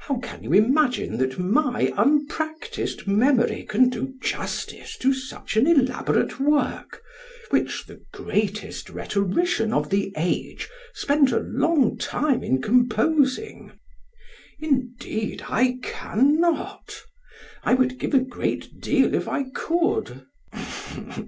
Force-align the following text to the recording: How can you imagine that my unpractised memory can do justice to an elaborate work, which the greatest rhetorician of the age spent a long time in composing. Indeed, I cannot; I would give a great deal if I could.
How 0.00 0.16
can 0.18 0.42
you 0.42 0.52
imagine 0.52 1.18
that 1.18 1.38
my 1.38 1.92
unpractised 1.96 3.06
memory 3.06 3.62
can 3.64 3.88
do 3.88 4.14
justice 4.20 4.96
to 4.96 5.14
an 5.54 5.68
elaborate 5.68 6.40
work, 6.40 7.00
which 7.50 7.86
the 7.86 8.02
greatest 8.12 8.90
rhetorician 8.90 9.72
of 9.72 9.90
the 9.90 10.12
age 10.16 10.68
spent 10.94 11.30
a 11.30 11.38
long 11.38 11.96
time 11.96 12.42
in 12.42 12.60
composing. 12.60 13.70
Indeed, 14.58 15.44
I 15.48 15.78
cannot; 15.80 17.04
I 17.62 17.74
would 17.74 17.98
give 18.00 18.14
a 18.14 18.18
great 18.18 18.80
deal 18.80 19.14
if 19.14 19.28
I 19.28 19.44
could. 19.44 20.26